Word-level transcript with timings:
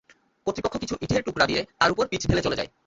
কর্তৃপক্ষ 0.47 0.75
কিছু 0.77 0.95
ইটের 1.01 1.21
টুকরা 1.23 1.45
দিয়ে 1.45 1.61
তার 1.79 1.89
ওপর 1.91 2.05
পিচ 2.07 2.21
ঢেলে 2.27 2.45
চলে 2.45 2.57
যায়। 2.59 2.69